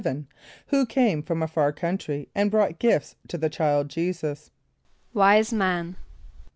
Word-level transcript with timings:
= 0.39 0.65
Who 0.69 0.87
came 0.87 1.21
from 1.21 1.43
a 1.43 1.47
far 1.47 1.71
country 1.71 2.27
and 2.33 2.49
brought 2.49 2.79
gifts 2.79 3.17
to 3.27 3.37
the 3.37 3.49
child 3.51 3.87
J[=e]´[s+]us? 3.89 4.49
=Wise 5.13 5.53
men. 5.53 5.95